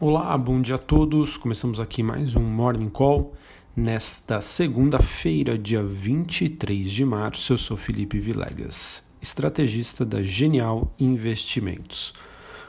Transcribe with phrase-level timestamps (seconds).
[0.00, 1.36] Olá, bom dia a todos.
[1.36, 3.34] Começamos aqui mais um Morning Call.
[3.74, 12.14] Nesta segunda-feira, dia 23 de março, eu sou Felipe Vilegas, estrategista da Genial Investimentos.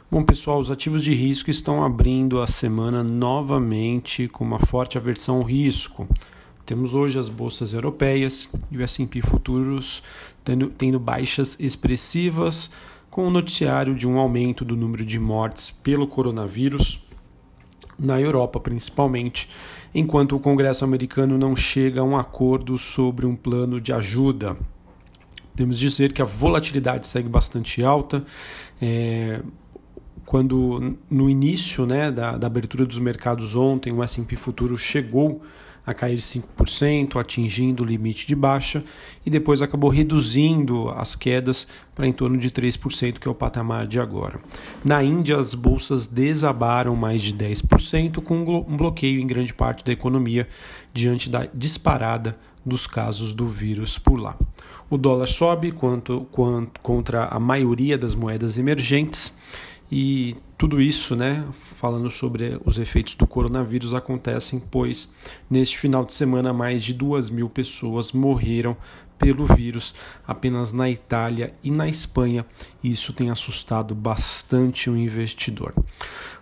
[0.10, 5.38] Bom, pessoal, os ativos de risco estão abrindo a semana novamente com uma forte aversão
[5.38, 6.08] ao risco.
[6.66, 10.02] Temos hoje as bolsas europeias e o S&P futuros
[10.44, 12.72] tendo, tendo baixas expressivas,
[13.12, 17.08] com o noticiário de um aumento do número de mortes pelo coronavírus
[18.00, 19.50] na Europa principalmente,
[19.94, 24.56] enquanto o Congresso americano não chega a um acordo sobre um plano de ajuda.
[25.52, 28.24] Podemos dizer que a volatilidade segue bastante alta.
[28.82, 29.42] É,
[30.30, 35.42] quando no início né, da, da abertura dos mercados ontem, o S&P futuro chegou
[35.84, 38.84] a cair 5%, atingindo o limite de baixa,
[39.26, 43.88] e depois acabou reduzindo as quedas para em torno de 3%, que é o patamar
[43.88, 44.40] de agora.
[44.86, 48.36] Na Índia, as bolsas desabaram mais de 10%, com
[48.70, 50.48] um bloqueio em grande parte da economia
[50.94, 54.38] diante da disparada dos casos do vírus por lá.
[54.92, 59.34] O dólar sobe quanto, quanto contra a maioria das moedas emergentes
[59.92, 65.16] e tudo isso, né, falando sobre os efeitos do coronavírus, acontecem pois
[65.50, 68.78] neste final de semana mais de duas mil pessoas morreram
[69.18, 69.94] pelo vírus
[70.26, 72.46] apenas na Itália e na Espanha.
[72.84, 75.74] E isso tem assustado bastante o investidor.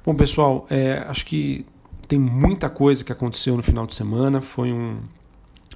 [0.06, 1.66] Bom, pessoal, é, acho que
[2.08, 4.42] tem muita coisa que aconteceu no final de semana.
[4.42, 5.00] Foi um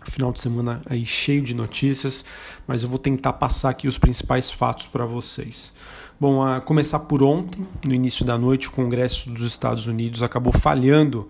[0.04, 2.26] final de semana aí cheio de notícias,
[2.68, 5.74] mas eu vou tentar passar aqui os principais fatos para vocês.
[6.20, 10.54] Bom, a começar por ontem, no início da noite, o Congresso dos Estados Unidos acabou
[10.54, 11.28] falhando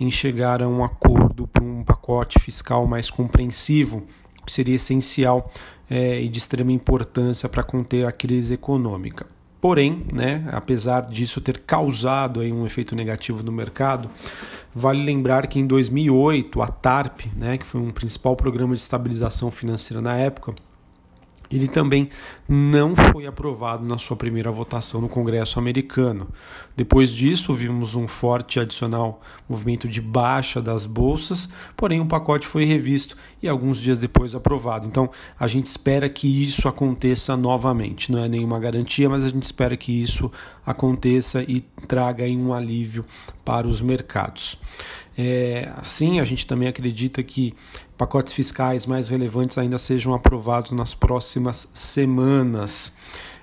[0.00, 4.02] em chegar a um acordo para um pacote fiscal mais compreensivo,
[4.44, 5.48] que seria essencial
[5.88, 9.26] é, e de extrema importância para conter a crise econômica.
[9.62, 14.10] Porém, né, apesar disso ter causado aí um efeito negativo no mercado,
[14.74, 19.52] vale lembrar que em 2008 a TARP, né, que foi um principal programa de estabilização
[19.52, 20.52] financeira na época,
[21.52, 22.08] ele também
[22.48, 26.28] não foi aprovado na sua primeira votação no Congresso americano.
[26.76, 32.64] Depois disso, vimos um forte adicional movimento de baixa das bolsas, porém o pacote foi
[32.64, 34.86] revisto e alguns dias depois aprovado.
[34.86, 38.10] Então, a gente espera que isso aconteça novamente.
[38.10, 40.30] Não é nenhuma garantia, mas a gente espera que isso
[40.64, 43.04] aconteça e traga um alívio
[43.44, 44.58] para os mercados.
[45.16, 47.54] É, assim, a gente também acredita que
[47.96, 52.92] pacotes fiscais mais relevantes ainda sejam aprovados nas próximas semanas.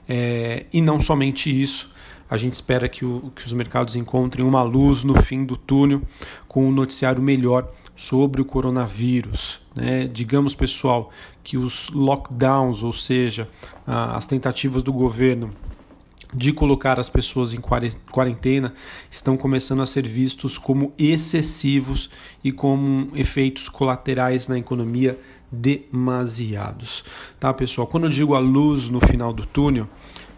[0.07, 1.91] É, e não somente isso,
[2.29, 6.01] a gente espera que, o, que os mercados encontrem uma luz no fim do túnel
[6.47, 9.59] com um noticiário melhor sobre o coronavírus.
[9.75, 10.07] Né?
[10.07, 11.11] Digamos, pessoal,
[11.43, 13.49] que os lockdowns, ou seja,
[13.85, 15.49] as tentativas do governo
[16.33, 17.59] de colocar as pessoas em
[18.11, 18.73] quarentena
[19.09, 22.09] estão começando a ser vistos como excessivos
[22.43, 25.19] e como efeitos colaterais na economia
[25.51, 27.03] demasiados.
[27.39, 27.87] Tá, pessoal?
[27.87, 29.87] Quando eu digo a luz no final do túnel,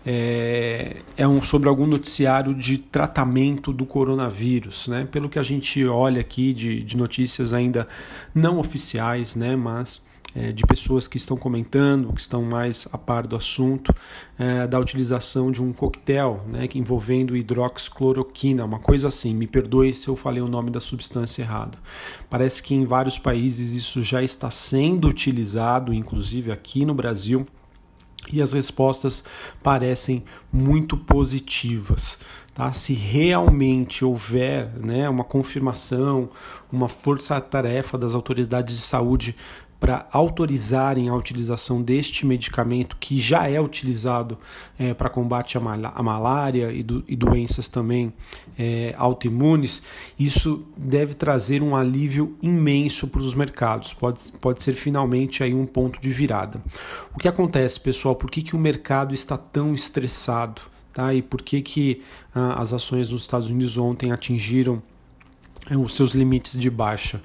[0.05, 5.07] é, é um, sobre algum noticiário de tratamento do coronavírus, né?
[5.11, 7.87] Pelo que a gente olha aqui de, de notícias ainda
[8.33, 9.55] não oficiais, né?
[9.55, 13.93] Mas é, de pessoas que estão comentando, que estão mais a par do assunto,
[14.39, 19.33] é, da utilização de um coquetel né, envolvendo hidroxicloroquina, uma coisa assim.
[19.33, 21.77] Me perdoe se eu falei o nome da substância errado.
[22.29, 27.45] Parece que em vários países isso já está sendo utilizado, inclusive aqui no Brasil
[28.31, 29.23] e as respostas
[29.63, 32.19] parecem muito positivas.
[32.53, 32.73] Tá?
[32.73, 36.29] Se realmente houver né, uma confirmação,
[36.71, 39.35] uma força-tarefa das autoridades de saúde
[39.81, 44.37] para autorizarem a utilização deste medicamento que já é utilizado
[44.77, 48.13] é, para combate à, mal malária e, do, e, doenças também
[48.59, 49.81] é, autoimunes,
[50.19, 53.91] isso deve trazer um alívio imenso para os mercados.
[53.91, 56.61] Pode, pode ser finalmente aí um ponto de virada.
[57.15, 58.15] O que acontece, pessoal?
[58.15, 60.61] Por que, que o mercado está tão estressado?
[60.93, 61.13] Tá?
[61.13, 62.01] E por que, que
[62.33, 64.81] ah, as ações nos Estados Unidos ontem atingiram
[65.69, 67.21] é, os seus limites de baixa.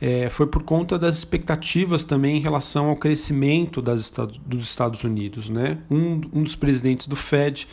[0.00, 4.10] É, foi por conta das expectativas também em relação ao crescimento das,
[4.46, 5.48] dos Estados Unidos.
[5.48, 5.78] Né?
[5.90, 7.66] Um, um dos presidentes do Fed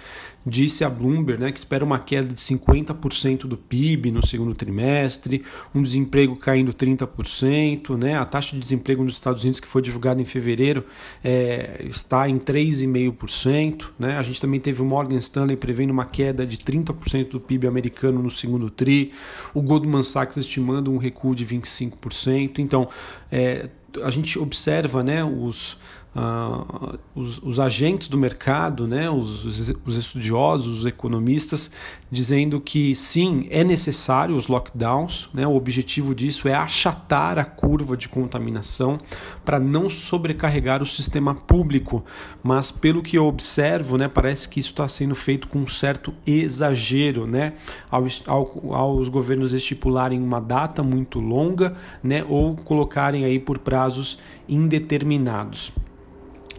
[0.47, 5.43] disse a Bloomberg né, que espera uma queda de 50% do PIB no segundo trimestre,
[5.75, 10.21] um desemprego caindo 30%, né, a taxa de desemprego nos Estados Unidos, que foi divulgada
[10.21, 10.85] em fevereiro,
[11.23, 13.89] é, está em 3,5%.
[13.99, 17.67] Né, a gente também teve o Morgan Stanley prevendo uma queda de 30% do PIB
[17.67, 19.11] americano no segundo TRI,
[19.53, 22.59] o Goldman Sachs estimando um recuo de 25%.
[22.59, 22.87] Então,
[23.31, 23.69] é,
[24.03, 25.77] a gente observa né, os
[26.17, 29.45] uh, os, os, agentes do mercado, né, os,
[29.85, 31.69] os estudiosos, os economistas,
[32.09, 37.95] dizendo que sim, é necessário os lockdowns, né, o objetivo disso é achatar a curva
[37.95, 38.99] de contaminação
[39.45, 42.03] para não sobrecarregar o sistema público,
[42.41, 46.13] mas pelo que eu observo, né, parece que isso está sendo feito com um certo
[46.25, 47.53] exagero, né,
[47.91, 54.17] ao, ao, aos governos estipularem uma data muito longa, né, ou colocarem aí por prazos
[54.47, 55.71] indeterminados.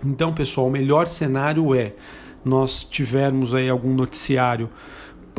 [0.04, 1.94] Então, pessoal, o melhor cenário é
[2.44, 4.70] nós tivermos aí algum noticiário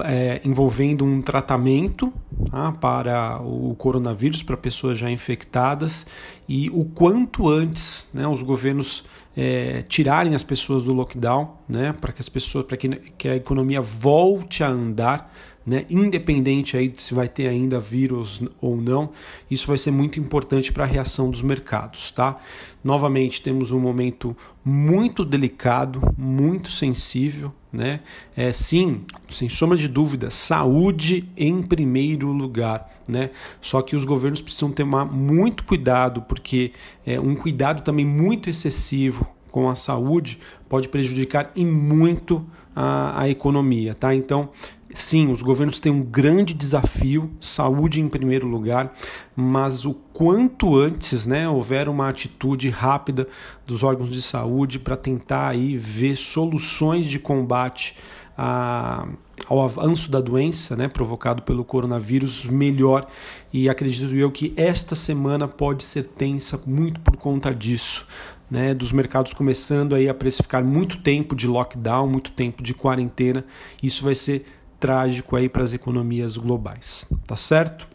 [0.04, 2.14] é, envolvendo um tratamento
[2.50, 6.06] tá, para o coronavírus, para pessoas já infectadas,
[6.48, 9.04] e o quanto antes né, os governos
[9.36, 13.36] é, tirarem as pessoas do lockdown, né, para que as pessoas, para que, que a
[13.36, 15.34] economia volte a andar,
[15.66, 19.12] né, independente aí se vai ter ainda vírus ou não,
[19.52, 22.38] isso vai ser muito importante para a reação dos mercados, tá?
[22.84, 28.00] Novamente temos um momento muito delicado, muito sensível, né?
[28.36, 33.30] É sim, sem sombra de dúvida, saúde em primeiro lugar, né?
[33.62, 36.72] Só que os governos precisam tomar muito cuidado, porque
[37.06, 42.46] é um cuidado também muito excessivo com a saúde pode prejudicar em muito
[42.76, 44.14] a, a economia, tá?
[44.14, 44.50] Então
[44.92, 48.92] Sim, os governos têm um grande desafio, saúde em primeiro lugar,
[49.36, 53.28] mas o quanto antes né, houver uma atitude rápida
[53.68, 57.96] dos órgãos de saúde para tentar aí ver soluções de combate
[58.36, 59.08] a,
[59.48, 63.06] ao avanço da doença né, provocado pelo coronavírus, melhor.
[63.54, 68.08] E acredito eu que esta semana pode ser tensa muito por conta disso.
[68.50, 73.46] Né, dos mercados começando aí a precificar muito tempo de lockdown, muito tempo de quarentena.
[73.84, 74.44] Isso vai ser
[74.80, 77.88] trágico aí para as economias globais, tá certo?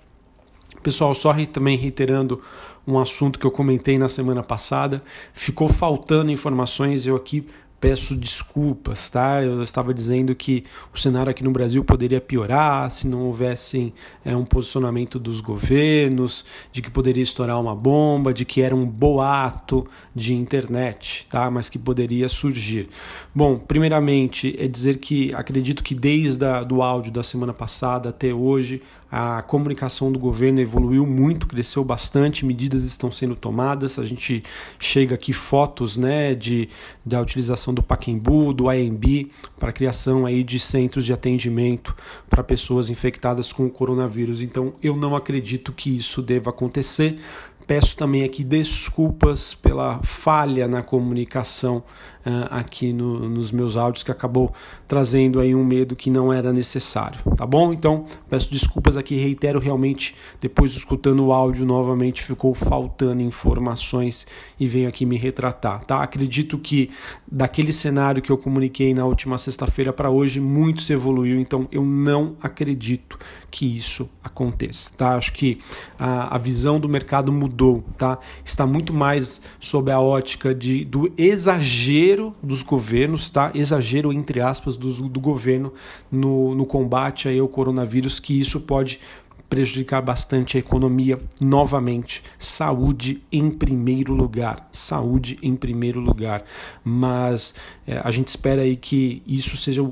[0.83, 2.43] Pessoal, só também reiterando
[2.87, 5.03] um assunto que eu comentei na semana passada,
[5.33, 7.47] ficou faltando informações, eu aqui
[7.85, 9.43] peço desculpas, tá?
[9.43, 10.65] Eu estava dizendo que
[10.95, 13.93] o cenário aqui no Brasil poderia piorar se não houvesse
[14.25, 18.87] é, um posicionamento dos governos, de que poderia estourar uma bomba, de que era um
[18.87, 21.51] boato de internet, tá?
[21.51, 22.89] Mas que poderia surgir.
[23.35, 28.33] Bom, primeiramente é dizer que acredito que desde a, do áudio da semana passada até
[28.33, 28.81] hoje
[29.17, 33.97] a comunicação do governo evoluiu muito, cresceu bastante, medidas estão sendo tomadas.
[33.97, 34.43] A gente
[34.77, 36.69] chega aqui fotos né, de,
[37.07, 41.95] da utilização do Paquembu, do AMB, para a criação aí de centros de atendimento
[42.29, 44.41] para pessoas infectadas com o coronavírus.
[44.41, 47.17] Então eu não acredito que isso deva acontecer.
[47.69, 51.85] Peço também aqui desculpas pela falha na comunicação
[52.27, 54.53] uh, aqui no, nos meus áudios, que acabou
[54.87, 57.73] trazendo aí um medo que não era necessário, tá bom?
[57.73, 64.27] Então, peço desculpas aqui, reitero realmente, depois escutando o áudio novamente, ficou faltando informações
[64.59, 66.03] e venho aqui me retratar, tá?
[66.03, 66.91] Acredito que
[67.31, 71.85] daquele cenário que eu comuniquei na última sexta-feira para hoje, muito se evoluiu, então eu
[71.85, 73.19] não acredito
[73.51, 75.17] que isso aconteça, tá?
[75.17, 75.59] Acho que
[75.99, 78.19] a, a visão do mercado mudou, tá?
[78.45, 83.51] Está muito mais sob a ótica de, do exagero dos governos, tá?
[83.55, 85.73] Exagero entre aspas do, do governo
[86.11, 89.01] no, no combate aí ao coronavírus, que isso pode
[89.49, 92.23] prejudicar bastante a economia novamente.
[92.39, 96.43] Saúde em primeiro lugar, saúde em primeiro lugar.
[96.83, 97.55] Mas
[97.87, 99.89] é, a gente espera aí que isso seja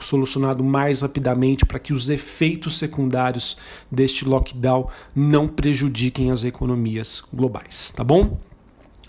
[0.00, 3.56] solucionado mais rapidamente para que os efeitos secundários
[3.90, 8.36] deste lockdown não prejudiquem as economias globais, tá bom?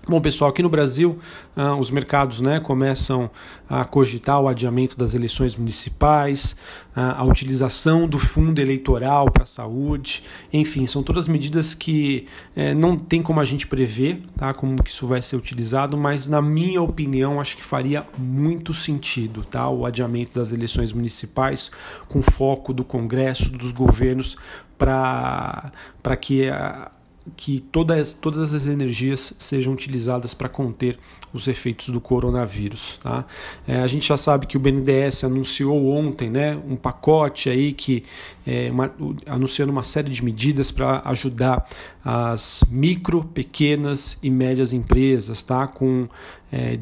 [0.10, 1.20] Bom, pessoal, aqui no Brasil,
[1.54, 3.30] ah, os mercados né, começam
[3.70, 6.56] a cogitar o adiamento das eleições municipais,
[6.96, 10.24] ah, a utilização do fundo eleitoral para a saúde,
[10.54, 14.90] enfim, são todas medidas que eh, não tem como a gente prever tá, como que
[14.90, 19.86] isso vai ser utilizado, mas na minha opinião acho que faria muito sentido tá, o
[19.86, 21.70] adiamento das eleições municipais
[22.08, 24.38] com foco do Congresso, dos governos,
[24.78, 25.72] para
[26.18, 26.92] que a
[27.36, 30.98] que todas, todas as energias sejam utilizadas para conter
[31.34, 33.00] os efeitos do coronavírus.
[33.02, 33.26] Tá?
[33.68, 38.04] É, a gente já sabe que o BNDES anunciou ontem né, um pacote aí que
[38.48, 38.90] é, uma,
[39.26, 41.68] anunciando uma série de medidas para ajudar
[42.02, 45.68] as micro, pequenas e médias empresas, tá?
[45.68, 46.08] com,
[46.50, 46.80] é,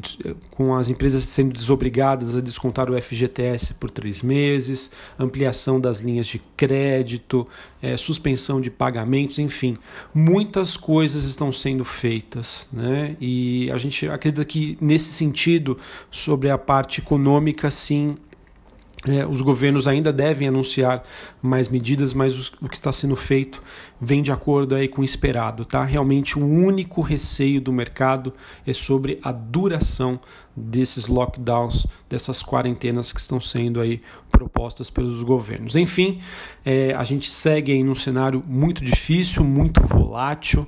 [0.52, 6.28] com as empresas sendo desobrigadas a descontar o FGTS por três meses, ampliação das linhas
[6.28, 7.44] de crédito,
[7.82, 9.76] é, suspensão de pagamentos, enfim,
[10.14, 12.68] muitas coisas estão sendo feitas.
[12.72, 13.16] Né?
[13.20, 15.76] E a gente acredita que, nesse sentido,
[16.12, 18.16] sobre a parte econômica, sim,
[19.06, 21.04] É, os governos ainda devem anunciar
[21.42, 23.62] mais medidas, mas o, o, que está sendo feito
[24.00, 25.84] vem de acordo aí com o esperado, tá?
[25.84, 28.32] Realmente o único receio do mercado
[28.66, 30.18] é sobre a duração
[30.56, 34.00] desses lockdowns, dessas quarentenas que estão sendo aí
[34.30, 35.76] propostas pelos governos.
[35.76, 36.20] Enfim,
[36.64, 40.66] é, a gente segue aí num cenário muito difícil, muito volátil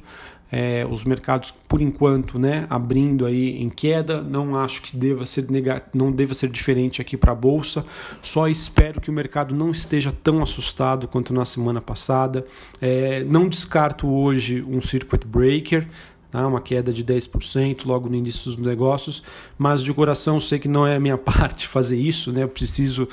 [0.50, 5.46] é, os mercados por enquanto né, abrindo aí em queda não acho que deva ser
[5.92, 7.84] não deva ser diferente aqui para a bolsa.
[8.22, 12.46] Só espero que o mercado não esteja tão assustado quanto na semana passada.
[12.80, 15.86] É, não descarto hoje um circuit breaker
[16.30, 16.46] tá?
[16.46, 19.22] uma queda de 10% logo no início dos negócios,
[19.56, 22.42] mas de coração sei que não é a minha parte fazer isso, né?
[22.42, 23.08] eu preciso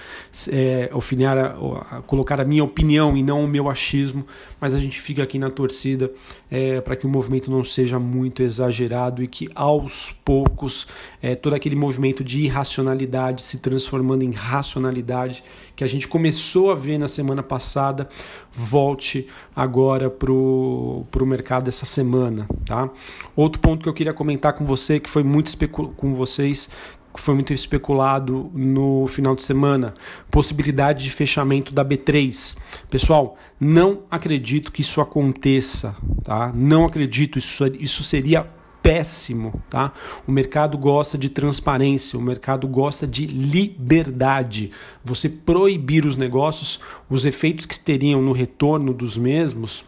[0.50, 4.26] é, a, a, colocar a minha opinião e não o meu achismo,
[4.60, 6.12] mas a gente fica aqui na torcida
[6.50, 10.88] é, para que o movimento não seja muito exagerado e que aos poucos
[11.22, 15.44] é, todo aquele movimento de irracionalidade se transformando em racionalidade
[15.76, 18.08] que a gente começou a ver na semana passada
[18.52, 22.48] volte agora para o mercado essa semana.
[22.66, 22.90] Tá?
[23.36, 25.52] Outro ponto que eu queria comentar com você, que foi muito
[25.96, 26.70] com vocês,
[27.14, 29.94] que foi muito especulado no final de semana,
[30.30, 32.58] possibilidade de fechamento da B3.
[32.90, 36.52] Pessoal, não acredito que isso aconteça, tá?
[36.54, 38.48] Não acredito, isso, isso seria
[38.86, 39.92] péssimo, tá?
[40.28, 44.70] O mercado gosta de transparência, o mercado gosta de liberdade.
[45.04, 49.84] Você proibir os negócios, os efeitos que teriam no retorno dos mesmos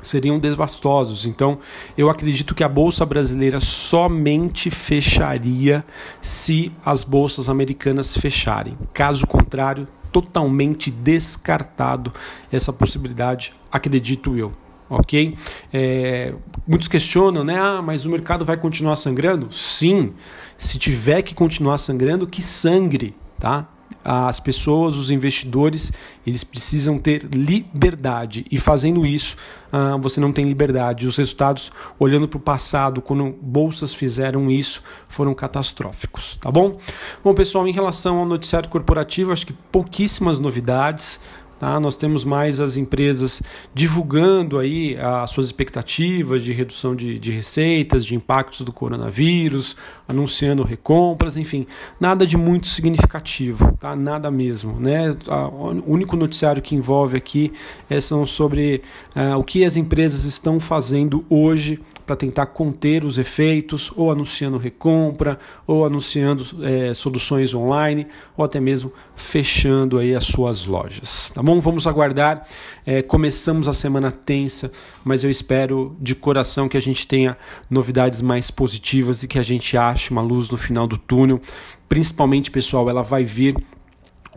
[0.00, 1.26] seriam devastosos.
[1.26, 1.58] Então,
[1.98, 5.84] eu acredito que a bolsa brasileira somente fecharia
[6.22, 8.78] se as bolsas americanas fecharem.
[8.94, 12.10] Caso contrário, totalmente descartado
[12.50, 14.54] essa possibilidade, acredito eu
[14.88, 15.36] ok?
[15.72, 16.34] É,
[16.66, 17.58] muitos questionam, né?
[17.58, 19.52] Ah, mas o mercado vai continuar sangrando?
[19.52, 20.14] Sim,
[20.56, 23.68] se tiver que continuar sangrando, que sangre, tá?
[24.08, 25.92] As pessoas, os investidores,
[26.24, 29.36] eles precisam ter liberdade e fazendo isso,
[29.72, 31.08] ah, você não tem liberdade.
[31.08, 36.78] Os resultados, olhando para o passado, quando bolsas fizeram isso, foram catastróficos, tá bom?
[37.24, 41.18] Bom, pessoal, em relação ao noticiário corporativo, acho que pouquíssimas novidades.
[41.58, 41.80] Tá?
[41.80, 48.04] Nós temos mais as empresas divulgando aí as suas expectativas de redução de, de receitas,
[48.04, 51.66] de impactos do coronavírus, anunciando recompras, enfim,
[51.98, 53.96] nada de muito significativo, tá?
[53.96, 54.78] nada mesmo.
[54.78, 55.16] Né?
[55.26, 57.52] O único noticiário que envolve aqui
[57.88, 58.82] é, são sobre
[59.14, 64.56] uh, o que as empresas estão fazendo hoje para tentar conter os efeitos, ou anunciando
[64.56, 71.32] recompra, ou anunciando é, soluções online, ou até mesmo fechando aí as suas lojas.
[71.34, 71.60] Tá bom?
[71.60, 72.44] Vamos aguardar.
[72.84, 74.72] É, começamos a semana tensa,
[75.04, 77.38] mas eu espero de coração que a gente tenha
[77.70, 81.40] novidades mais positivas e que a gente ache uma luz no final do túnel.
[81.88, 83.56] Principalmente, pessoal, ela vai vir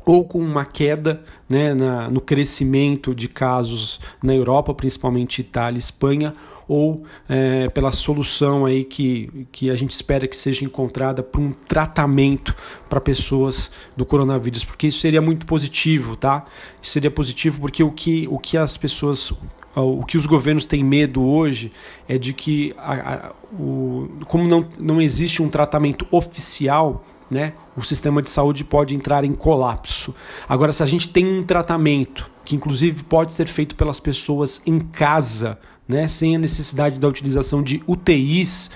[0.06, 5.80] ou com uma queda né, na, no crescimento de casos na Europa, principalmente Itália e
[5.80, 6.36] Espanha,
[6.70, 11.52] ou é, pela solução aí que, que a gente espera que seja encontrada para um
[11.52, 12.56] tratamento
[12.88, 16.46] para pessoas do coronavírus, porque isso seria muito positivo, tá?
[16.80, 19.34] Isso seria positivo porque o que, o que as pessoas
[19.76, 21.72] o que os governos têm medo hoje
[22.08, 27.84] é de que, a, a, o, como não, não existe um tratamento oficial, né, o
[27.84, 30.14] sistema de saúde pode entrar em colapso.
[30.48, 34.80] Agora, se a gente tem um tratamento que, inclusive, pode ser feito pelas pessoas em
[34.80, 38.70] casa, né, sem a necessidade da utilização de UTIs,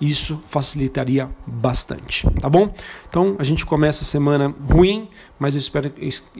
[0.00, 2.72] isso facilitaria bastante, tá bom?
[3.08, 5.08] Então a gente começa a semana ruim,
[5.38, 5.92] mas eu espero,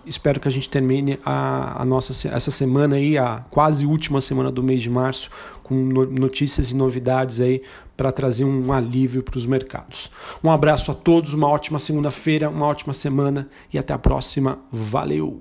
[0.07, 4.51] espero que a gente termine a, a nossa essa semana aí, a quase última semana
[4.51, 5.29] do mês de março,
[5.63, 7.63] com notícias e novidades aí
[7.97, 10.11] para trazer um alívio para os mercados.
[10.43, 14.59] Um abraço a todos, uma ótima segunda-feira, uma ótima semana e até a próxima.
[14.73, 15.41] Valeu!